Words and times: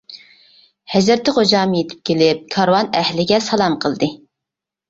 ھەزرىتى 0.93 1.35
خوجام 1.35 1.75
يېتىپ 1.79 2.01
كېلىپ، 2.11 2.41
كارۋان 2.57 2.91
ئەھلىگە 3.03 3.41
سالام 3.49 3.77
قىلدى. 3.85 4.13